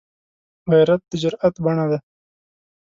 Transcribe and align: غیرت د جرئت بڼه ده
غیرت 0.71 1.01
د 1.09 1.11
جرئت 1.21 1.55
بڼه 1.63 1.85
ده 1.91 1.99